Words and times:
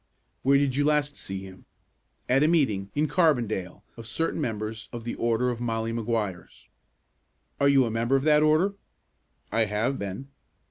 "Where 0.41 0.57
did 0.57 0.75
you 0.75 0.83
last 0.83 1.15
see 1.15 1.43
him?" 1.43 1.65
"At 2.27 2.41
a 2.41 2.47
meeting, 2.47 2.89
in 2.95 3.07
Carbondale, 3.07 3.83
of 3.95 4.07
certain 4.07 4.41
members 4.41 4.89
of 4.91 5.03
the 5.03 5.13
order 5.13 5.51
of 5.51 5.61
Molly 5.61 5.93
Maguires." 5.93 6.67
"Are 7.59 7.69
you 7.69 7.85
a 7.85 7.91
member 7.91 8.15
of 8.15 8.23
that 8.23 8.41
order?" 8.41 8.73
"I 9.51 9.65
have 9.65 9.99
been." 9.99 10.29